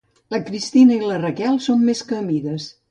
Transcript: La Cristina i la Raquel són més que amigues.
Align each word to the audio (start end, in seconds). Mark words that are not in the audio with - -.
La 0.35 0.39
Cristina 0.47 0.95
i 0.97 1.11
la 1.11 1.21
Raquel 1.27 1.61
són 1.69 1.87
més 1.91 2.05
que 2.11 2.21
amigues. 2.27 2.71